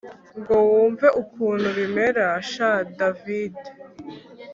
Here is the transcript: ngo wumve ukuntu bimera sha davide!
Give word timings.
ngo 0.39 0.55
wumve 0.69 1.07
ukuntu 1.21 1.67
bimera 1.77 2.27
sha 2.51 2.71
davide! 2.97 3.69